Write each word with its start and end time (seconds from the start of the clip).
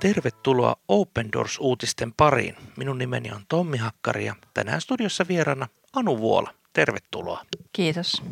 Tervetuloa 0.00 0.76
Open 0.88 1.32
Doors-uutisten 1.32 2.12
pariin. 2.16 2.56
Minun 2.76 2.98
nimeni 2.98 3.32
on 3.32 3.42
Tommi 3.48 3.76
Hakkari 3.76 4.24
ja 4.24 4.36
tänään 4.54 4.80
studiossa 4.80 5.28
vieraana 5.28 5.68
Anu 5.92 6.18
Vuola. 6.18 6.54
Tervetuloa. 6.72 7.44
Kiitos. 7.72 8.22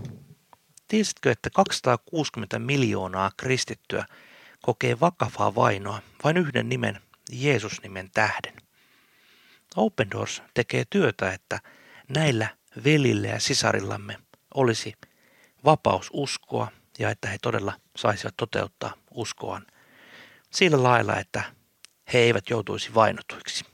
Tiesitkö, 0.89 1.31
että 1.31 1.51
260 1.51 2.59
miljoonaa 2.59 3.31
kristittyä 3.37 4.07
kokee 4.63 5.01
vakavaa 5.01 5.55
vainoa 5.55 6.03
vain 6.25 6.37
yhden 6.37 6.69
nimen, 6.69 7.01
Jeesus-nimen 7.33 8.11
tähden? 8.15 8.55
Open 9.77 10.11
Doors 10.11 10.43
tekee 10.55 10.85
työtä, 10.91 11.33
että 11.33 11.61
näillä 12.09 12.49
velillä 12.85 13.29
ja 13.29 13.41
sisarillamme 13.41 14.19
olisi 14.55 14.95
vapaus 15.65 16.11
uskoa 16.13 16.69
ja 16.99 17.11
että 17.11 17.29
he 17.29 17.39
todella 17.43 17.73
saisivat 17.97 18.37
toteuttaa 18.37 18.93
uskoaan 19.15 19.67
sillä 20.51 20.83
lailla, 20.83 21.17
että 21.17 21.58
he 22.13 22.19
eivät 22.19 22.51
joutuisi 22.51 22.95
vainotuiksi. 22.95 23.65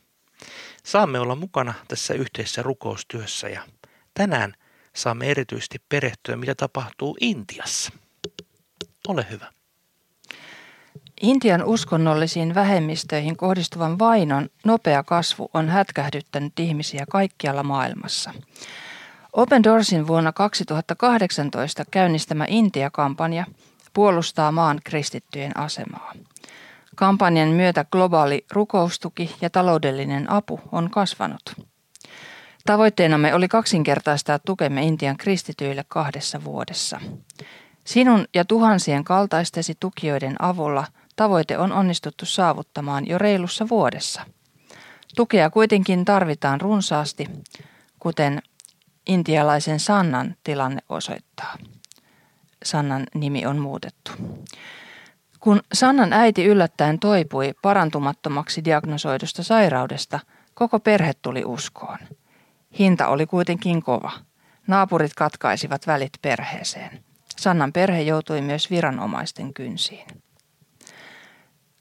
Saamme 0.85 1.21
olla 1.21 1.35
mukana 1.35 1.75
tässä 1.89 2.15
yhteisessä 2.15 2.63
rukoustyössä 2.63 3.49
ja 3.49 3.63
tänään 4.15 4.55
saamme 4.97 5.31
erityisesti 5.31 5.79
perehtyä, 5.89 6.37
mitä 6.37 6.55
tapahtuu 6.55 7.17
Intiassa. 7.21 7.93
Ole 9.09 9.27
hyvä. 9.31 9.53
Intian 11.23 11.65
uskonnollisiin 11.65 12.55
vähemmistöihin 12.55 13.37
kohdistuvan 13.37 13.99
vainon 13.99 14.49
nopea 14.65 15.03
kasvu 15.03 15.51
on 15.55 15.69
hätkähdyttänyt 15.69 16.61
ihmisiä 16.61 17.05
kaikkialla 17.11 17.63
maailmassa. 17.63 18.35
Open 19.33 19.65
Doorsin 19.65 20.07
vuonna 20.07 20.33
2018 20.33 21.85
käynnistämä 21.91 22.45
Intia-kampanja 22.49 23.47
puolustaa 23.93 24.53
maan 24.53 24.81
kristittyjen 24.85 25.57
asemaa. 25.57 26.13
Kampanjan 26.95 27.49
myötä 27.49 27.85
globaali 27.93 28.47
rukoustuki 28.53 29.37
ja 29.41 29.51
taloudellinen 29.51 30.31
apu 30.31 30.61
on 30.73 30.91
kasvanut. 30.91 31.43
Tavoitteenamme 32.67 33.35
oli 33.35 33.49
kaksinkertaistaa 33.49 34.39
tukemme 34.39 34.83
Intian 34.83 35.17
kristityille 35.17 35.85
kahdessa 35.89 36.45
vuodessa. 36.45 37.01
Sinun 37.85 38.25
ja 38.35 38.45
tuhansien 38.45 39.05
kaltaistesi 39.05 39.75
tukijoiden 39.81 40.37
avulla 40.43 40.87
tavoite 41.17 41.59
on 41.59 41.73
onnistuttu 41.73 42.27
saavuttamaan 42.27 43.09
jo 43.09 43.19
reilussa 43.19 43.69
vuodessa. 43.69 44.23
Tukea 45.17 45.51
kuitenkin 45.51 46.05
tarvitaan 46.05 46.61
runsaasti, 46.61 47.29
kuten 47.99 48.43
intialaisen 49.07 49.81
Sannan 49.81 50.37
tilanne 50.45 50.83
osoittaa. 50.89 51.59
Sannan 52.65 53.07
nimi 53.15 53.47
on 53.47 53.59
muutettu. 53.59 54.13
Kun 55.45 55.61
Sannan 55.73 56.13
äiti 56.13 56.45
yllättäen 56.45 56.99
toipui 56.99 57.55
parantumattomaksi 57.63 58.65
diagnosoidusta 58.65 59.43
sairaudesta, 59.43 60.21
koko 60.55 60.81
perhe 60.81 61.13
tuli 61.23 61.43
uskoon. 61.45 61.99
Hinta 62.79 63.09
oli 63.09 63.27
kuitenkin 63.27 63.83
kova. 63.83 64.13
Naapurit 64.67 65.15
katkaisivat 65.15 65.87
välit 65.87 66.13
perheeseen. 66.23 67.05
Sannan 67.37 67.73
perhe 67.73 68.03
joutui 68.03 68.41
myös 68.41 68.71
viranomaisten 68.71 69.55
kynsiin. 69.55 70.07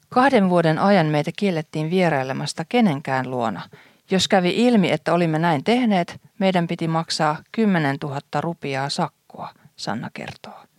Kahden 0.08 0.50
vuoden 0.50 0.78
ajan 0.78 1.06
meitä 1.06 1.30
kiellettiin 1.36 1.90
vierailemasta 1.90 2.64
kenenkään 2.68 3.30
luona. 3.30 3.62
Jos 4.10 4.28
kävi 4.28 4.66
ilmi, 4.66 4.90
että 4.90 5.12
olimme 5.12 5.38
näin 5.38 5.64
tehneet, 5.64 6.20
meidän 6.38 6.66
piti 6.66 6.88
maksaa 6.88 7.36
10 7.52 7.96
000 8.02 8.20
rupiaa 8.40 8.88
sakkoa, 8.88 9.48
Sanna 9.76 10.10
kertoo. 10.14 10.73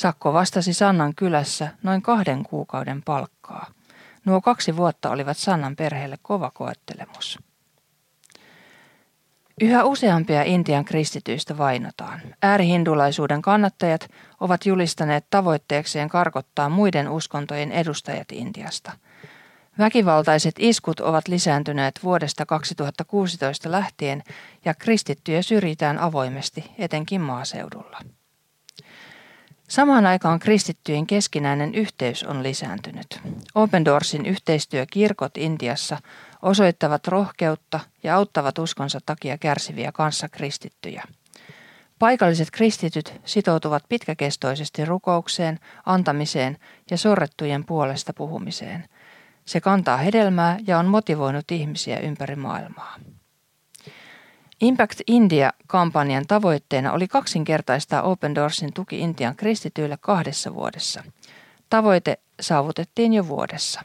Sakko 0.00 0.32
vastasi 0.32 0.72
Sannan 0.74 1.14
kylässä 1.14 1.68
noin 1.82 2.02
kahden 2.02 2.42
kuukauden 2.42 3.02
palkkaa. 3.02 3.66
Nuo 4.24 4.40
kaksi 4.40 4.76
vuotta 4.76 5.10
olivat 5.10 5.36
Sannan 5.36 5.76
perheelle 5.76 6.18
kova 6.22 6.50
koettelemus. 6.50 7.38
Yhä 9.60 9.84
useampia 9.84 10.42
Intian 10.42 10.84
kristityistä 10.84 11.58
vainotaan. 11.58 12.20
Äärihindulaisuuden 12.42 13.42
kannattajat 13.42 14.10
ovat 14.40 14.66
julistaneet 14.66 15.26
tavoitteekseen 15.30 16.08
karkottaa 16.08 16.68
muiden 16.68 17.08
uskontojen 17.08 17.72
edustajat 17.72 18.32
Intiasta. 18.32 18.92
Väkivaltaiset 19.78 20.54
iskut 20.58 21.00
ovat 21.00 21.28
lisääntyneet 21.28 22.00
vuodesta 22.02 22.46
2016 22.46 23.70
lähtien 23.70 24.22
ja 24.64 24.74
kristittyjä 24.74 25.42
syrjitään 25.42 25.98
avoimesti, 25.98 26.70
etenkin 26.78 27.20
maaseudulla. 27.20 28.00
Samaan 29.70 30.06
aikaan 30.06 30.38
kristittyjen 30.38 31.06
keskinäinen 31.06 31.74
yhteys 31.74 32.24
on 32.24 32.42
lisääntynyt. 32.42 33.20
Open 33.54 33.84
Doorsin 33.84 34.26
yhteistyökirkot 34.26 35.36
Intiassa 35.36 35.98
osoittavat 36.42 37.06
rohkeutta 37.06 37.80
ja 38.02 38.16
auttavat 38.16 38.58
uskonsa 38.58 38.98
takia 39.06 39.38
kärsiviä 39.38 39.92
kanssakristittyjä. 39.92 41.04
Paikalliset 41.98 42.50
kristityt 42.50 43.20
sitoutuvat 43.24 43.84
pitkäkestoisesti 43.88 44.84
rukoukseen, 44.84 45.58
antamiseen 45.86 46.56
ja 46.90 46.98
sorrettujen 46.98 47.64
puolesta 47.64 48.12
puhumiseen. 48.12 48.84
Se 49.44 49.60
kantaa 49.60 49.96
hedelmää 49.96 50.58
ja 50.66 50.78
on 50.78 50.86
motivoinut 50.86 51.50
ihmisiä 51.50 51.98
ympäri 51.98 52.36
maailmaa. 52.36 52.96
Impact 54.60 55.00
India-kampanjan 55.06 56.26
tavoitteena 56.28 56.92
oli 56.92 57.08
kaksinkertaistaa 57.08 58.02
Open 58.02 58.34
Doorsin 58.34 58.72
tuki 58.72 58.98
Intian 58.98 59.36
kristityille 59.36 59.98
kahdessa 60.00 60.54
vuodessa. 60.54 61.04
Tavoite 61.70 62.18
saavutettiin 62.40 63.12
jo 63.12 63.28
vuodessa. 63.28 63.80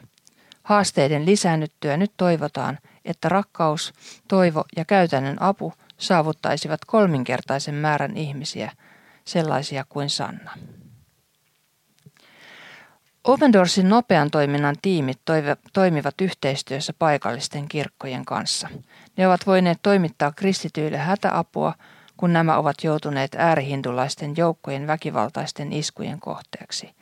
Haasteiden 0.62 1.26
lisäännyttyä 1.26 1.96
nyt 1.96 2.12
toivotaan, 2.16 2.78
että 3.04 3.28
rakkaus, 3.28 3.92
toivo 4.28 4.64
ja 4.76 4.84
käytännön 4.84 5.42
apu 5.42 5.72
saavuttaisivat 5.98 6.84
kolminkertaisen 6.84 7.74
määrän 7.74 8.16
ihmisiä, 8.16 8.72
sellaisia 9.24 9.84
kuin 9.88 10.10
Sanna. 10.10 10.50
Open 13.26 13.52
Doorsin 13.52 13.88
nopean 13.88 14.30
toiminnan 14.30 14.76
tiimit 14.82 15.20
toimivat 15.72 16.20
yhteistyössä 16.20 16.92
paikallisten 16.98 17.68
kirkkojen 17.68 18.24
kanssa. 18.24 18.68
Ne 19.16 19.28
ovat 19.28 19.46
voineet 19.46 19.78
toimittaa 19.82 20.32
kristityille 20.32 20.98
hätäapua, 20.98 21.74
kun 22.16 22.32
nämä 22.32 22.56
ovat 22.56 22.84
joutuneet 22.84 23.34
äärihindulaisten 23.38 24.34
joukkojen 24.36 24.86
väkivaltaisten 24.86 25.72
iskujen 25.72 26.20
kohteeksi. 26.20 26.94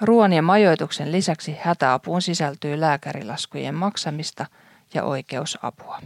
Ruoan 0.00 0.32
ja 0.32 0.42
majoituksen 0.42 1.12
lisäksi 1.12 1.56
hätäapuun 1.60 2.22
sisältyy 2.22 2.80
lääkärilaskujen 2.80 3.74
maksamista 3.74 4.46
ja 4.94 5.04
oikeusapua. 5.04 5.98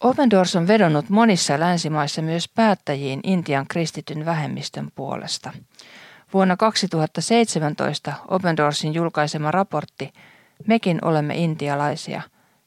Open 0.00 0.30
Doors 0.30 0.56
on 0.56 0.68
vedonnut 0.68 1.08
monissa 1.08 1.60
länsimaissa 1.60 2.22
myös 2.22 2.48
päättäjiin 2.48 3.20
Intian 3.22 3.66
kristityn 3.66 4.24
vähemmistön 4.24 4.88
puolesta. 4.94 5.52
Vuonna 6.32 6.56
2017 6.56 8.12
Open 8.28 8.56
Doorsin 8.56 8.94
julkaisema 8.94 9.50
raportti 9.50 10.12
Mekin 10.66 11.04
olemme 11.04 11.34
intialaisia 11.36 12.22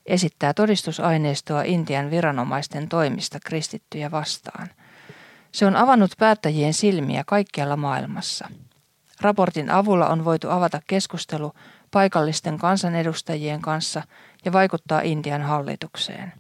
esittää 0.06 0.54
todistusaineistoa 0.54 1.64
Intian 1.64 2.12
viranomaisten 2.12 2.90
toimista 2.90 3.40
kristittyjä 3.46 4.12
vastaan. 4.12 4.70
Se 5.52 5.66
on 5.66 5.76
avannut 5.76 6.12
päättäjien 6.18 6.74
silmiä 6.74 7.24
kaikkialla 7.28 7.78
maailmassa. 7.78 8.48
Raportin 9.22 9.70
avulla 9.70 10.08
on 10.08 10.26
voitu 10.26 10.50
avata 10.50 10.82
keskustelu 10.88 11.54
paikallisten 11.92 12.58
kansanedustajien 12.58 13.62
kanssa 13.62 14.02
ja 14.46 14.54
vaikuttaa 14.54 15.02
Intian 15.02 15.42
hallitukseen. 15.42 16.34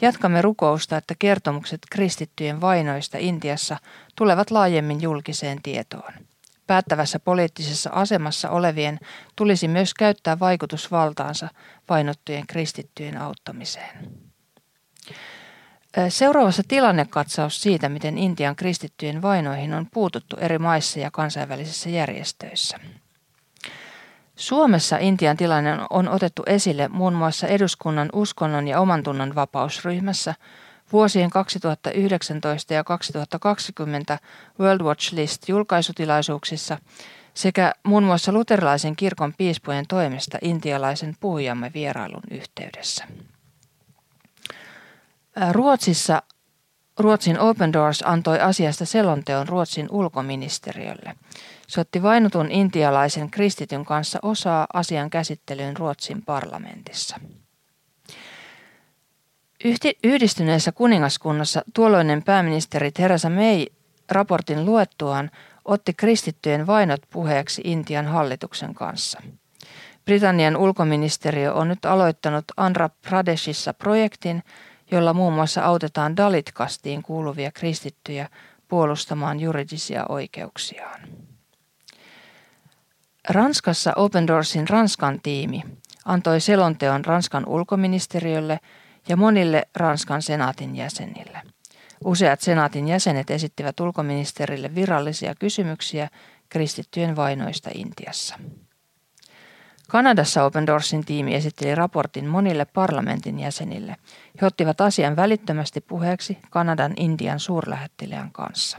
Jatkamme 0.00 0.42
rukousta, 0.42 0.96
että 0.96 1.14
kertomukset 1.18 1.80
kristittyjen 1.90 2.60
vainoista 2.60 3.18
Intiassa 3.20 3.76
tulevat 4.16 4.50
laajemmin 4.50 5.02
julkiseen 5.02 5.62
tietoon. 5.62 6.12
Päättävässä 6.70 7.18
poliittisessa 7.20 7.90
asemassa 7.92 8.50
olevien 8.50 8.98
tulisi 9.36 9.68
myös 9.68 9.94
käyttää 9.94 10.38
vaikutusvaltaansa 10.38 11.48
vainottujen 11.88 12.46
kristittyjen 12.46 13.20
auttamiseen. 13.20 14.10
Seuraavassa 16.08 16.62
tilannekatsaus 16.68 17.62
siitä, 17.62 17.88
miten 17.88 18.18
Intian 18.18 18.56
kristittyjen 18.56 19.22
vainoihin 19.22 19.74
on 19.74 19.86
puututtu 19.92 20.36
eri 20.36 20.58
maissa 20.58 21.00
ja 21.00 21.10
kansainvälisissä 21.10 21.90
järjestöissä. 21.90 22.78
Suomessa 24.36 24.96
Intian 24.98 25.36
tilanne 25.36 25.78
on 25.90 26.08
otettu 26.08 26.42
esille 26.46 26.88
muun 26.88 27.14
muassa 27.14 27.46
eduskunnan 27.46 28.08
uskonnon 28.12 28.68
ja 28.68 28.80
omantunnon 28.80 29.34
vapausryhmässä 29.34 30.34
vuosien 30.92 31.30
2019 31.30 32.74
ja 32.74 32.84
2020 32.84 34.18
World 34.60 34.80
Watch 34.80 35.12
List 35.12 35.48
julkaisutilaisuuksissa 35.48 36.78
sekä 37.34 37.72
muun 37.82 38.02
muassa 38.02 38.32
luterilaisen 38.32 38.96
kirkon 38.96 39.34
piispojen 39.38 39.86
toimesta 39.88 40.38
intialaisen 40.42 41.16
puhujamme 41.20 41.70
vierailun 41.74 42.22
yhteydessä. 42.30 43.04
Ruotsissa 45.52 46.22
Ruotsin 46.98 47.40
Open 47.40 47.72
Doors 47.72 48.02
antoi 48.02 48.40
asiasta 48.40 48.84
selonteon 48.84 49.48
Ruotsin 49.48 49.88
ulkoministeriölle. 49.90 51.14
Se 51.68 51.80
otti 51.80 52.02
vainotun 52.02 52.50
intialaisen 52.50 53.30
kristityn 53.30 53.84
kanssa 53.84 54.18
osaa 54.22 54.66
asian 54.72 55.10
käsittelyyn 55.10 55.76
Ruotsin 55.76 56.22
parlamentissa. 56.22 57.16
Yhdistyneessä 60.04 60.72
kuningaskunnassa 60.72 61.62
tuolloinen 61.74 62.22
pääministeri 62.22 62.92
Theresa 62.92 63.30
May 63.30 63.66
raportin 64.10 64.64
luettuaan 64.66 65.30
otti 65.64 65.94
kristittyjen 65.94 66.66
vainot 66.66 67.00
puheeksi 67.10 67.62
Intian 67.64 68.06
hallituksen 68.06 68.74
kanssa. 68.74 69.22
Britannian 70.04 70.56
ulkoministeriö 70.56 71.54
on 71.54 71.68
nyt 71.68 71.84
aloittanut 71.84 72.44
Andhra 72.56 72.88
Pradeshissa 72.88 73.74
projektin, 73.74 74.42
jolla 74.90 75.14
muun 75.14 75.32
muassa 75.32 75.64
autetaan 75.64 76.16
Dalit-kastiin 76.16 77.02
kuuluvia 77.02 77.52
kristittyjä 77.52 78.28
puolustamaan 78.68 79.40
juridisia 79.40 80.06
oikeuksiaan. 80.08 81.00
Ranskassa 83.28 83.92
Open 83.96 84.26
Doorsin 84.26 84.68
Ranskan 84.68 85.20
tiimi 85.22 85.62
antoi 86.04 86.40
selonteon 86.40 87.04
Ranskan 87.04 87.46
ulkoministeriölle 87.46 88.60
ja 89.08 89.16
monille 89.16 89.68
Ranskan 89.76 90.22
senaatin 90.22 90.76
jäsenille. 90.76 91.42
Useat 92.04 92.40
senaatin 92.40 92.88
jäsenet 92.88 93.30
esittivät 93.30 93.80
ulkoministerille 93.80 94.74
virallisia 94.74 95.34
kysymyksiä 95.34 96.08
kristittyjen 96.48 97.16
vainoista 97.16 97.70
Intiassa. 97.74 98.38
Kanadassa 99.88 100.44
Open 100.44 100.66
Doorsin 100.66 101.04
tiimi 101.04 101.34
esitteli 101.34 101.74
raportin 101.74 102.26
monille 102.26 102.64
parlamentin 102.64 103.38
jäsenille. 103.38 103.96
He 104.40 104.46
ottivat 104.46 104.80
asian 104.80 105.16
välittömästi 105.16 105.80
puheeksi 105.80 106.38
Kanadan 106.50 106.92
Indian 106.96 107.40
suurlähettilään 107.40 108.32
kanssa. 108.32 108.78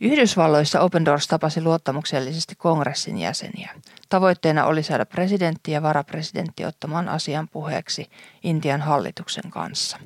Yhdysvalloissa 0.00 0.80
Open 0.80 1.04
Doors 1.04 1.26
tapasi 1.26 1.62
luottamuksellisesti 1.62 2.54
kongressin 2.54 3.18
jäseniä. 3.18 3.70
Tavoitteena 4.08 4.64
oli 4.64 4.82
saada 4.82 5.06
presidentti 5.06 5.72
ja 5.72 5.82
varapresidentti 5.82 6.64
ottamaan 6.64 7.08
asian 7.08 7.48
puheeksi 7.48 8.10
Intian 8.42 8.80
hallituksen 8.80 9.50
kanssa. 9.50 9.98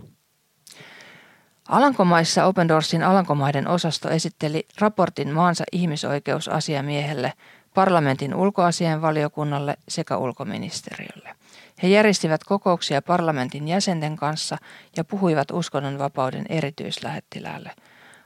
Alankomaissa 1.69 2.45
Open 2.45 2.69
Doorsin 2.69 3.03
Alankomaiden 3.03 3.69
osasto 3.69 4.11
esitteli 4.11 4.67
raportin 4.81 5.35
maansa 5.35 5.65
ihmisoikeusasiamiehelle, 5.73 7.33
parlamentin 7.75 8.35
ulkoasianvaliokunnalle 8.35 9.77
sekä 9.89 10.17
ulkoministeriölle. 10.17 11.35
He 11.83 11.89
järjestivät 11.89 12.45
kokouksia 12.45 13.03
parlamentin 13.03 13.69
jäsenten 13.69 14.17
kanssa 14.17 14.57
ja 14.97 15.05
puhuivat 15.05 15.51
uskonnonvapauden 15.51 16.47
erityislähettiläälle. 16.49 17.71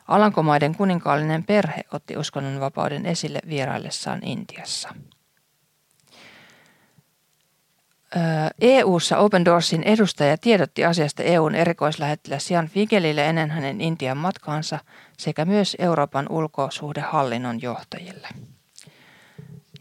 Alankomaiden 0.08 0.74
kuninkaallinen 0.74 1.44
perhe 1.44 1.82
otti 1.92 2.16
uskonnonvapauden 2.16 3.06
esille 3.06 3.38
vieraillessaan 3.48 4.20
Intiassa. 4.22 4.88
EU-ssa 8.60 9.18
Open 9.18 9.44
Doorsin 9.44 9.82
edustaja 9.82 10.38
tiedotti 10.38 10.84
asiasta 10.84 11.22
EUn 11.22 11.54
erikoislähettiläs 11.54 12.50
Jan 12.50 12.68
Figelille 12.68 13.26
ennen 13.26 13.50
hänen 13.50 13.80
Intian 13.80 14.16
matkaansa 14.16 14.78
sekä 15.18 15.44
myös 15.44 15.76
Euroopan 15.78 16.26
ulkosuhdehallinnon 16.30 17.62
johtajille. 17.62 18.28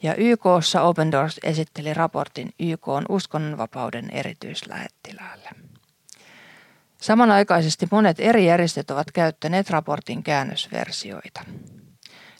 Ja 0.03 0.15
YKssa 0.15 0.81
Open 0.81 1.11
Doors 1.11 1.39
esitteli 1.43 1.93
raportin 1.93 2.53
YK 2.59 2.87
on 2.87 3.05
uskonnonvapauden 3.09 4.09
erityislähettiläälle. 4.09 5.49
Samanaikaisesti 7.01 7.87
monet 7.91 8.19
eri 8.19 8.45
järjestöt 8.45 8.91
ovat 8.91 9.11
käyttäneet 9.11 9.69
raportin 9.69 10.23
käännösversioita. 10.23 11.41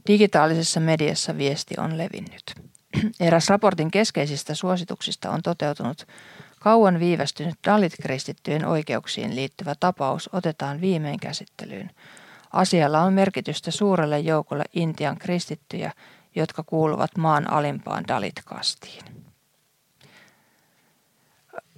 Digitaalisessa 0.08 0.80
mediassa 0.80 1.38
viesti 1.38 1.76
on 1.78 1.98
levinnyt. 1.98 2.65
Eräs 3.20 3.50
raportin 3.50 3.92
keskeisistä 3.92 4.56
suosituksista 4.56 5.30
on 5.30 5.42
toteutunut 5.42 6.08
kauan 6.60 7.00
viivästynyt 7.00 7.56
Dalit-kristittyjen 7.68 8.66
oikeuksiin 8.66 9.36
liittyvä 9.36 9.76
tapaus 9.80 10.30
otetaan 10.34 10.82
viimein 10.82 11.20
käsittelyyn. 11.20 11.92
Asialla 12.54 13.02
on 13.02 13.14
merkitystä 13.14 13.72
suurelle 13.72 14.20
joukolle 14.20 14.64
Intian 14.74 15.18
kristittyjä, 15.18 15.92
jotka 16.36 16.64
kuuluvat 16.64 17.18
maan 17.18 17.52
alimpaan 17.52 18.08
Dalit-kastiin. 18.08 19.04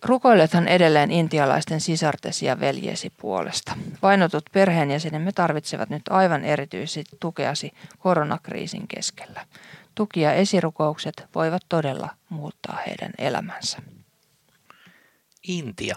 Rukoilethan 0.06 0.68
edelleen 0.68 1.12
intialaisten 1.12 1.82
sisartesi 1.82 2.46
ja 2.46 2.60
veljesi 2.60 3.10
puolesta. 3.18 3.78
Vainotut 4.02 4.44
perheenjäsenemme 4.52 5.32
tarvitsevat 5.32 5.90
nyt 5.90 6.02
aivan 6.10 6.44
erityisesti 6.44 7.18
tukeasi 7.20 7.72
koronakriisin 8.00 8.88
keskellä. 8.88 9.46
Tuki 9.98 10.22
ja 10.22 10.34
esirukoukset 10.34 11.26
voivat 11.36 11.62
todella 11.70 12.10
muuttaa 12.30 12.80
heidän 12.88 13.12
elämänsä. 13.18 13.78
Intia. 15.48 15.96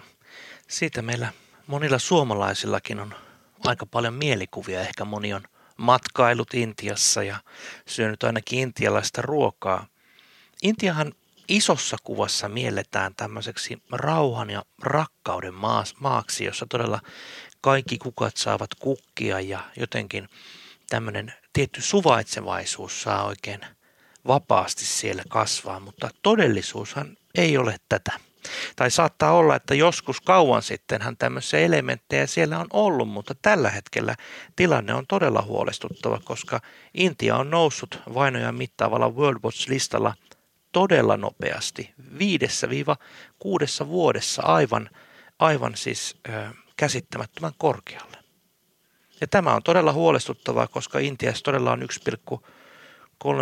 Siitä 0.69 1.03
meillä 1.03 1.33
monilla 1.67 1.99
suomalaisillakin 1.99 3.01
on 3.01 3.15
aika 3.67 3.87
paljon 3.87 4.15
mielikuvia. 4.15 4.81
Ehkä 4.81 5.05
moni 5.05 5.35
on 5.35 5.43
matkailut 5.77 6.55
Intiassa 6.55 7.23
ja 7.23 7.37
syönyt 7.87 8.23
ainakin 8.25 8.59
intialaista 8.59 9.23
ruokaa. 9.23 9.87
Intiahan 10.63 11.13
isossa 11.49 11.97
kuvassa 12.05 12.49
mielletään 12.49 13.15
tämmöiseksi 13.15 13.83
rauhan 13.93 14.51
ja 14.51 14.63
rakkauden 14.83 15.55
maaksi, 16.01 16.45
jossa 16.45 16.67
todella 16.69 17.01
kaikki 17.61 17.99
kukat 17.99 18.37
saavat 18.37 18.75
kukkia 18.75 19.41
ja 19.41 19.61
jotenkin 19.77 20.29
tämmöinen 20.89 21.33
tietty 21.53 21.83
suvaitsevaisuus 21.83 23.03
saa 23.03 23.25
oikein 23.25 23.61
vapaasti 24.27 24.85
siellä 24.85 25.23
kasvaa, 25.29 25.81
mutta 25.81 26.11
todellisuushan 26.23 27.17
ei 27.35 27.59
ole 27.59 27.77
tätä. 27.89 28.13
Tai 28.77 28.91
saattaa 28.91 29.33
olla, 29.33 29.57
että 29.57 29.75
joskus 29.75 30.21
kauan 30.21 30.63
sittenhän 30.63 31.17
tämmöisiä 31.17 31.61
elementtejä 31.61 32.27
siellä 32.27 32.59
on 32.59 32.67
ollut, 32.73 33.09
mutta 33.09 33.35
tällä 33.43 33.71
hetkellä 33.71 34.15
tilanne 34.57 34.95
on 34.95 35.07
todella 35.07 35.43
huolestuttava, 35.43 36.21
koska 36.25 36.61
Intia 36.95 37.37
on 37.37 37.51
noussut 37.51 37.99
vainoja 38.15 38.53
mittaavalla 38.53 39.11
World 39.11 39.41
Watch-listalla 39.45 40.15
todella 40.73 41.17
nopeasti, 41.17 41.95
viidessä 42.19 42.69
viiva 42.69 42.97
kuudessa 43.39 43.89
vuodessa 43.89 44.43
aivan, 44.43 44.91
aivan 45.39 45.77
siis 45.77 46.17
ö, 46.29 46.49
käsittämättömän 46.77 47.53
korkealle. 47.59 48.17
Ja 49.21 49.27
tämä 49.27 49.55
on 49.55 49.63
todella 49.63 49.93
huolestuttavaa, 49.93 50.67
koska 50.67 50.99
Intiassa 50.99 51.45
todella 51.45 51.73
on 51.73 51.83
1,3 51.83 52.41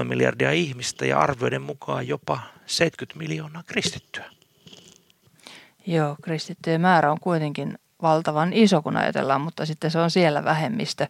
miljardia 0.05 0.53
ihmistä 0.53 1.07
ja 1.07 1.21
arvioiden 1.21 1.63
mukaan 1.63 2.09
jopa 2.09 2.41
70 2.67 3.19
miljoonaa 3.19 3.63
kristittyä. 3.67 4.25
Joo, 5.87 6.17
kristittyjen 6.23 6.81
määrä 6.81 7.13
on 7.13 7.21
kuitenkin 7.21 7.79
valtavan 8.03 8.53
iso, 8.53 8.83
kun 8.83 8.97
ajatellaan, 8.97 9.41
mutta 9.41 9.67
sitten 9.67 9.91
se 9.91 9.99
on 9.99 10.11
siellä 10.11 10.45
vähemmistö. 10.45 11.07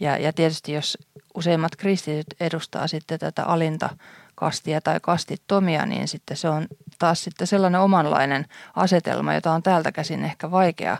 Ja, 0.00 0.16
ja 0.16 0.32
tietysti 0.32 0.72
jos 0.72 0.98
useimmat 1.34 1.76
kristityt 1.76 2.26
edustaa 2.40 2.86
sitten 2.86 3.18
tätä 3.18 3.44
alinta 3.44 3.96
kastia 4.34 4.80
tai 4.80 4.98
kastittomia, 5.02 5.86
niin 5.86 6.08
sitten 6.08 6.36
se 6.36 6.48
on 6.48 6.66
taas 6.98 7.24
sitten 7.24 7.46
sellainen 7.46 7.80
omanlainen 7.80 8.46
asetelma, 8.76 9.34
jota 9.34 9.52
on 9.52 9.62
täältä 9.62 9.92
käsin 9.92 10.24
ehkä 10.24 10.50
vaikea, 10.50 10.98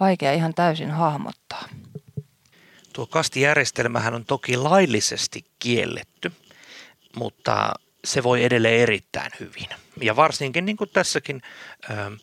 vaikea 0.00 0.32
ihan 0.32 0.54
täysin 0.54 0.90
hahmottaa. 0.90 1.68
Tuo 2.92 3.06
kastijärjestelmähän 3.06 4.14
on 4.14 4.24
toki 4.24 4.56
laillisesti 4.56 5.44
kielletty, 5.58 6.32
mutta 7.16 7.72
se 8.04 8.22
voi 8.22 8.44
edelleen 8.44 8.80
erittäin 8.80 9.30
hyvin. 9.40 9.68
Ja 10.00 10.16
varsinkin 10.16 10.64
niin 10.64 10.76
kuin 10.76 10.90
tässäkin 10.92 11.42
ähm, 11.90 12.14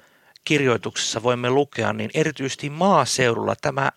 kirjoituksessa 0.44 1.24
voimme 1.24 1.50
lukea, 1.50 1.94
niin 1.94 2.12
erityisesti 2.14 2.70
maaseudulla 2.70 3.56
tämä 3.62 3.92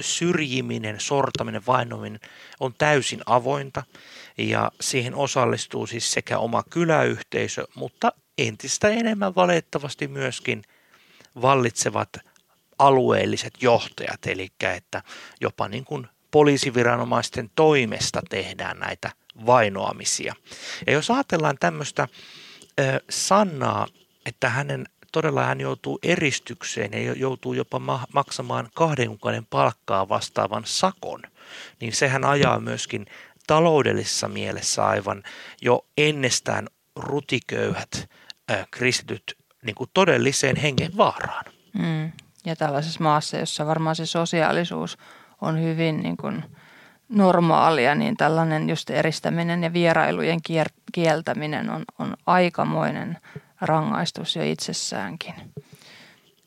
syrjiminen, 0.00 1.00
sortaminen, 1.00 1.62
vainominen 1.66 2.20
on 2.60 2.74
täysin 2.78 3.20
avointa 3.26 3.82
ja 4.38 4.72
siihen 4.80 5.14
osallistuu 5.14 5.86
siis 5.86 6.12
sekä 6.12 6.38
oma 6.38 6.62
kyläyhteisö, 6.70 7.64
mutta 7.74 8.12
entistä 8.38 8.88
enemmän 8.88 9.34
valitettavasti 9.34 10.08
myöskin 10.08 10.62
vallitsevat 11.42 12.08
alueelliset 12.78 13.54
johtajat, 13.60 14.26
eli 14.26 14.48
että 14.60 15.02
jopa 15.40 15.68
niin 15.68 15.84
kuin 15.84 16.06
poliisiviranomaisten 16.30 17.50
toimesta 17.54 18.22
tehdään 18.30 18.78
näitä 18.78 19.10
vainoamisia. 19.46 20.34
Ja 20.86 20.92
jos 20.92 21.10
ajatellaan 21.10 21.56
tämmöistä 21.60 22.08
ö, 22.80 23.00
Sannaa, 23.10 23.86
että 24.26 24.48
hänen 24.48 24.84
todella 25.12 25.44
hän 25.44 25.60
joutuu 25.60 25.98
eristykseen 26.02 26.92
ja 26.92 27.12
joutuu 27.12 27.52
jopa 27.52 27.80
maksamaan 28.14 28.68
kahden 28.74 29.08
kuukauden 29.08 29.46
palkkaa 29.50 30.08
vastaavan 30.08 30.62
sakon, 30.66 31.22
niin 31.80 31.92
sehän 31.92 32.24
ajaa 32.24 32.60
myöskin 32.60 33.06
taloudellisessa 33.46 34.28
mielessä 34.28 34.86
aivan 34.86 35.22
jo 35.62 35.86
ennestään 35.98 36.68
rutiköyhät 36.96 38.10
äh, 38.50 38.66
kristityt 38.70 39.36
niin 39.62 39.74
kuin 39.74 39.90
todelliseen 39.94 40.56
hengen 40.56 40.96
vaaraan. 40.96 41.44
Mm. 41.72 42.12
Ja 42.44 42.56
tällaisessa 42.56 43.02
maassa, 43.02 43.36
jossa 43.36 43.66
varmaan 43.66 43.96
se 43.96 44.06
sosiaalisuus 44.06 44.98
on 45.40 45.62
hyvin 45.62 46.00
niin 46.02 46.16
kuin 46.16 46.44
normaalia, 47.14 47.94
niin 47.94 48.16
tällainen 48.16 48.68
just 48.68 48.90
eristäminen 48.90 49.62
ja 49.62 49.72
vierailujen 49.72 50.40
kieltäminen 50.92 51.70
on, 51.70 51.84
on 51.98 52.16
aikamoinen 52.26 53.18
rangaistus 53.60 54.36
jo 54.36 54.42
itsessäänkin. 54.42 55.34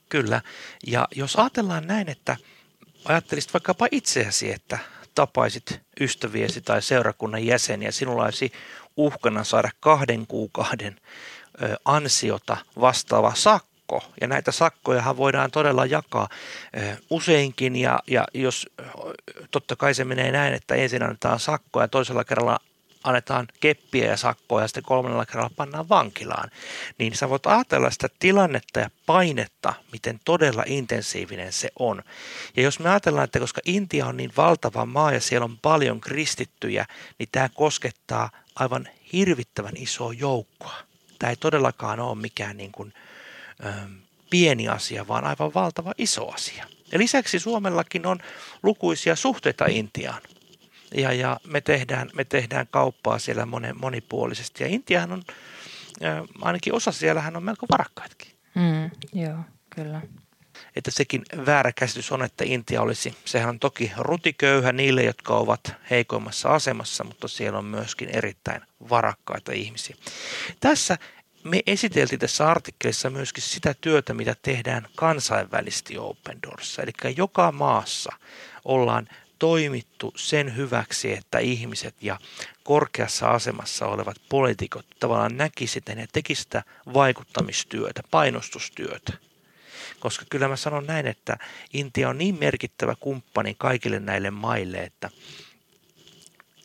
Kyllä. 0.09 0.41
Ja 0.87 1.07
jos 1.15 1.35
ajatellaan 1.35 1.87
näin, 1.87 2.09
että 2.09 2.37
ajattelisit 3.05 3.53
vaikkapa 3.53 3.87
itseäsi, 3.91 4.51
että 4.51 4.79
tapaisit 5.15 5.81
ystäviesi 5.99 6.61
tai 6.61 6.81
seurakunnan 6.81 7.45
jäseniä, 7.45 7.91
sinulla 7.91 8.23
olisi 8.23 8.51
uhkana 8.97 9.43
saada 9.43 9.69
kahden 9.79 10.27
kuukauden 10.27 10.95
ansiota 11.85 12.57
vastaava 12.79 13.33
sakko 13.35 13.76
sakko. 13.87 14.11
Ja 14.21 14.27
näitä 14.27 14.51
sakkojahan 14.51 15.17
voidaan 15.17 15.51
todella 15.51 15.85
jakaa 15.85 16.29
useinkin 17.09 17.75
ja, 17.75 17.99
ja 18.07 18.27
jos 18.33 18.69
totta 19.51 19.75
kai 19.75 19.93
se 19.93 20.03
menee 20.03 20.31
näin, 20.31 20.53
että 20.53 20.75
ensin 20.75 21.03
annetaan 21.03 21.39
sakkoa 21.39 21.83
ja 21.83 21.87
toisella 21.87 22.23
kerralla 22.23 22.59
annetaan 23.03 23.47
keppiä 23.59 24.05
ja 24.05 24.17
sakkoa 24.17 24.61
ja 24.61 24.67
sitten 24.67 24.83
kolmannella 24.83 25.25
kerralla 25.25 25.51
pannaan 25.55 25.89
vankilaan, 25.89 26.51
niin 26.97 27.15
sä 27.15 27.29
voit 27.29 27.45
ajatella 27.45 27.91
sitä 27.91 28.07
tilannetta 28.19 28.79
ja 28.79 28.89
painetta, 29.05 29.73
miten 29.91 30.19
todella 30.25 30.63
intensiivinen 30.65 31.53
se 31.53 31.69
on. 31.79 32.03
Ja 32.55 32.63
jos 32.63 32.79
me 32.79 32.89
ajatellaan, 32.89 33.25
että 33.25 33.39
koska 33.39 33.61
Intia 33.65 34.05
on 34.05 34.17
niin 34.17 34.31
valtava 34.37 34.85
maa 34.85 35.13
ja 35.13 35.21
siellä 35.21 35.45
on 35.45 35.57
paljon 35.61 36.01
kristittyjä, 36.01 36.85
niin 37.19 37.29
tämä 37.31 37.49
koskettaa 37.49 38.29
aivan 38.55 38.87
hirvittävän 39.13 39.77
isoa 39.77 40.13
joukkoa. 40.13 40.75
Tämä 41.19 41.29
ei 41.29 41.35
todellakaan 41.35 41.99
ole 41.99 42.15
mikään 42.15 42.57
niin 42.57 42.71
kuin– 42.71 42.93
pieni 44.29 44.67
asia, 44.67 45.07
vaan 45.07 45.25
aivan 45.25 45.53
valtava 45.53 45.93
iso 45.97 46.29
asia. 46.29 46.65
Ja 46.91 46.99
lisäksi 46.99 47.39
Suomellakin 47.39 48.05
on 48.05 48.19
lukuisia 48.63 49.15
suhteita 49.15 49.65
Intiaan. 49.65 50.21
Ja, 50.95 51.13
ja 51.13 51.39
me, 51.47 51.61
tehdään, 51.61 52.09
me 52.13 52.23
tehdään 52.23 52.67
kauppaa 52.71 53.19
siellä 53.19 53.45
monen, 53.45 53.75
monipuolisesti. 53.81 54.63
Ja 54.63 54.69
Intiahan 54.69 55.11
on, 55.11 55.23
ainakin 56.41 56.73
osa 56.73 56.91
siellähän 56.91 57.35
on 57.37 57.43
melko 57.43 57.65
varakkaitkin. 57.69 58.31
Mm, 58.55 58.91
joo, 59.21 59.37
kyllä. 59.75 60.01
Että 60.75 60.91
sekin 60.91 61.21
väärä 61.45 61.71
käsitys 61.71 62.11
on, 62.11 62.23
että 62.23 62.43
Intia 62.47 62.81
olisi, 62.81 63.15
sehän 63.25 63.49
on 63.49 63.59
toki 63.59 63.91
rutiköyhä 63.97 64.71
niille, 64.71 65.03
jotka 65.03 65.33
ovat 65.33 65.73
heikoimmassa 65.89 66.49
asemassa, 66.49 67.03
mutta 67.03 67.27
siellä 67.27 67.59
on 67.59 67.65
myöskin 67.65 68.09
erittäin 68.09 68.61
varakkaita 68.89 69.51
ihmisiä. 69.51 69.95
Tässä 70.59 70.97
me 71.47 71.61
esiteltiin 71.67 72.19
tässä 72.19 72.49
artikkelissa 72.49 73.09
myöskin 73.09 73.43
sitä 73.43 73.75
työtä, 73.81 74.13
mitä 74.13 74.35
tehdään 74.41 74.87
kansainvälisesti 74.95 75.97
Open 75.97 76.39
Doors. 76.43 76.79
Eli 76.79 77.15
joka 77.17 77.51
maassa 77.51 78.11
ollaan 78.65 79.07
toimittu 79.39 80.13
sen 80.15 80.55
hyväksi, 80.55 81.13
että 81.13 81.39
ihmiset 81.39 81.95
ja 82.01 82.19
korkeassa 82.63 83.29
asemassa 83.29 83.85
olevat 83.87 84.17
poliitikot 84.29 84.85
tavallaan 84.99 85.37
näkisivät 85.37 85.97
ja 85.99 86.07
tekisivät 86.13 86.65
vaikuttamistyötä, 86.93 88.01
painostustyötä. 88.11 89.13
Koska 89.99 90.25
kyllä 90.29 90.47
mä 90.47 90.55
sanon 90.55 90.85
näin, 90.85 91.07
että 91.07 91.37
Intia 91.73 92.09
on 92.09 92.17
niin 92.17 92.39
merkittävä 92.39 92.95
kumppani 92.99 93.55
kaikille 93.57 93.99
näille 93.99 94.31
maille, 94.31 94.77
että 94.77 95.09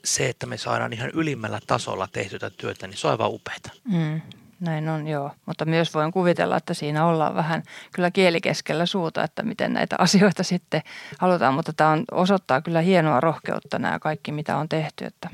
se, 0.04 0.28
että 0.28 0.46
me 0.46 0.58
saadaan 0.58 0.92
ihan 0.92 1.10
ylimmällä 1.10 1.60
tasolla 1.66 2.08
tehtyä 2.12 2.50
työtä, 2.50 2.86
niin 2.86 2.96
se 2.96 3.06
on 3.06 3.10
aivan 3.10 3.30
upeata. 3.30 3.70
Mm, 3.84 4.20
näin 4.62 4.88
on, 4.88 5.06
joo. 5.06 5.30
Mutta 5.46 5.64
myös 5.64 5.94
voin 5.94 6.12
kuvitella, 6.12 6.56
että 6.56 6.74
siinä 6.74 7.06
ollaan 7.06 7.34
vähän 7.34 7.62
kyllä 7.92 8.10
kielikeskellä 8.10 8.86
suuta, 8.86 9.24
että 9.24 9.42
miten 9.42 9.72
näitä 9.72 9.96
asioita 10.06 10.42
sitten 10.42 10.82
halutaan. 11.18 11.54
Mutta 11.54 11.72
tämä 11.72 11.90
on, 11.90 12.04
osoittaa 12.10 12.60
kyllä 12.60 12.80
hienoa 12.80 13.20
rohkeutta 13.20 13.78
nämä 13.78 13.98
kaikki, 13.98 14.32
mitä 14.32 14.56
on 14.56 14.68
tehty, 14.68 15.04
että 15.04 15.30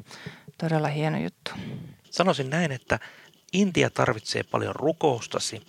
todella 0.59 0.89
hieno 0.89 1.19
juttu. 1.19 1.51
Sanoisin 2.11 2.51
näin, 2.51 2.73
että 2.73 2.99
Intia 3.53 3.91
tarvitsee 3.91 4.43
paljon 4.43 4.77
rukoustasi 4.77 5.67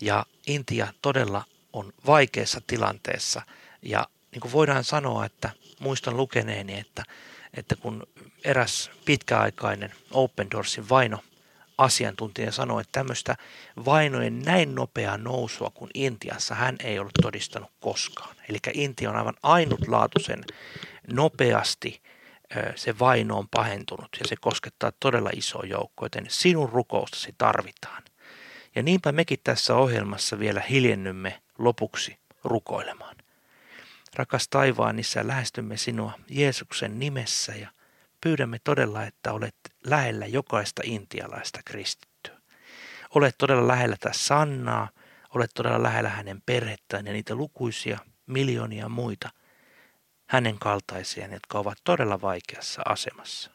ja 0.00 0.26
Intia 0.46 0.88
todella 1.02 1.44
on 1.72 1.92
vaikeassa 2.06 2.60
tilanteessa. 2.66 3.42
Ja 3.82 4.06
niin 4.32 4.40
kuin 4.40 4.52
voidaan 4.52 4.84
sanoa, 4.84 5.24
että 5.24 5.50
muistan 5.80 6.16
lukeneeni, 6.16 6.78
että, 6.78 7.02
että 7.54 7.76
kun 7.76 8.06
eräs 8.44 8.90
pitkäaikainen 9.04 9.92
Open 10.10 10.50
Doorsin 10.50 10.88
vaino 10.88 11.18
asiantuntija 11.78 12.52
sanoi, 12.52 12.80
että 12.80 12.92
tämmöistä 12.92 13.36
vainojen 13.84 14.38
näin 14.38 14.74
nopeaa 14.74 15.18
nousua 15.18 15.70
kuin 15.70 15.90
Intiassa 15.94 16.54
hän 16.54 16.76
ei 16.84 16.98
ollut 16.98 17.12
todistanut 17.22 17.70
koskaan. 17.80 18.36
Eli 18.48 18.58
Intia 18.72 19.10
on 19.10 19.16
aivan 19.16 19.36
ainutlaatuisen 19.42 20.44
nopeasti 21.12 22.02
se 22.74 22.98
vaino 22.98 23.38
on 23.38 23.48
pahentunut 23.48 24.08
ja 24.20 24.28
se 24.28 24.36
koskettaa 24.36 24.92
todella 25.00 25.30
iso 25.36 25.64
joukko, 25.64 26.04
joten 26.04 26.26
sinun 26.28 26.68
rukoustasi 26.68 27.34
tarvitaan. 27.38 28.02
Ja 28.74 28.82
niinpä 28.82 29.12
mekin 29.12 29.38
tässä 29.44 29.74
ohjelmassa 29.74 30.38
vielä 30.38 30.60
hiljennymme 30.60 31.42
lopuksi 31.58 32.18
rukoilemaan. 32.44 33.16
Rakas 34.14 34.48
taivaan 34.48 34.98
isä, 34.98 35.26
lähestymme 35.26 35.76
sinua 35.76 36.12
Jeesuksen 36.28 36.98
nimessä 36.98 37.54
ja 37.54 37.68
pyydämme 38.20 38.58
todella, 38.64 39.04
että 39.04 39.32
olet 39.32 39.56
lähellä 39.86 40.26
jokaista 40.26 40.82
intialaista 40.84 41.60
kristittyä. 41.64 42.38
Olet 43.14 43.34
todella 43.38 43.68
lähellä 43.68 43.96
tätä 44.00 44.14
Sannaa, 44.14 44.88
olet 45.34 45.50
todella 45.54 45.82
lähellä 45.82 46.08
hänen 46.08 46.42
perhettään 46.46 47.06
ja 47.06 47.12
niitä 47.12 47.34
lukuisia 47.34 47.98
miljoonia 48.26 48.88
muita 48.88 49.30
hänen 50.26 50.58
kaltaisia, 50.58 51.26
jotka 51.26 51.58
ovat 51.58 51.78
todella 51.84 52.20
vaikeassa 52.20 52.82
asemassa. 52.84 53.50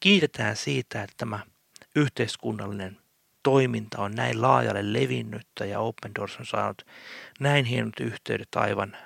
Kiitetään 0.00 0.56
siitä, 0.56 1.02
että 1.02 1.14
tämä 1.16 1.40
yhteiskunnallinen 1.96 2.98
toiminta 3.42 3.98
on 3.98 4.14
näin 4.14 4.42
laajalle 4.42 4.92
levinnyttä 4.92 5.64
ja 5.64 5.80
Open 5.80 6.14
Doors 6.14 6.36
on 6.40 6.46
saanut 6.46 6.86
näin 7.40 7.64
hienot 7.64 8.00
yhteydet 8.00 8.48
aivan 8.54 8.96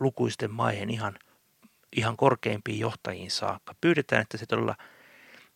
lukuisten 0.00 0.50
maihin 0.50 0.90
ihan, 0.90 1.18
ihan 1.96 2.16
korkeimpiin 2.16 2.78
johtajiin 2.78 3.30
saakka. 3.30 3.74
Pyydetään, 3.80 4.22
että 4.22 4.36
se 4.36 4.46
todella 4.46 4.76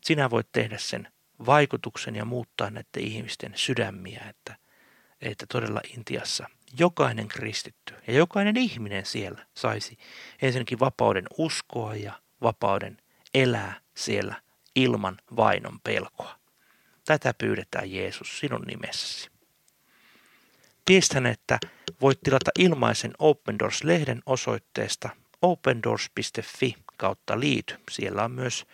sinä 0.01 0.31
voit 0.31 0.49
tehdä 0.53 0.79
sen 0.79 1.09
vaikutuksen 1.47 2.17
ja 2.17 2.25
muuttaa 2.25 2.71
näiden 2.71 3.03
ihmisten 3.03 3.53
sydämiä, 3.55 4.25
että, 4.29 4.57
että 5.21 5.47
todella 5.49 5.81
Intiassa 5.97 6.47
jokainen 6.79 7.29
kristitty 7.29 7.95
ja 8.07 8.15
jokainen 8.15 8.57
ihminen 8.57 9.07
siellä 9.07 9.47
saisi 9.55 9.99
ensinnäkin 10.43 10.81
vapauden 10.81 11.25
uskoa 11.39 11.95
ja 11.95 12.13
vapauden 12.43 12.99
elää 13.35 13.81
siellä 13.95 14.43
ilman 14.77 15.17
vainon 15.37 15.81
pelkoa. 15.85 16.39
Tätä 17.07 17.35
pyydetään 17.39 17.93
Jeesus 17.93 18.39
sinun 18.39 18.63
nimessäsi. 18.63 19.31
Tiestän, 20.85 21.27
että 21.27 21.59
voit 22.01 22.21
tilata 22.21 22.51
ilmaisen 22.59 23.13
Open 23.19 23.59
Doors-lehden 23.59 24.23
osoitteesta 24.27 25.09
opendoors.fi 25.43 26.75
kautta 26.97 27.41
liity. 27.41 27.77
Siellä 27.91 28.25
on 28.25 28.31
myös 28.33 28.67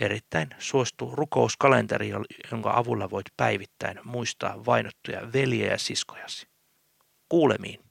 erittäin 0.00 0.48
suosittu 0.58 1.10
rukouskalenteri, 1.14 2.12
jonka 2.50 2.76
avulla 2.76 3.10
voit 3.10 3.26
päivittäin 3.36 4.00
muistaa 4.04 4.66
vainottuja 4.66 5.32
veljiä 5.32 5.70
ja 5.70 5.78
siskojasi. 5.78 6.46
Kuulemiin. 7.28 7.89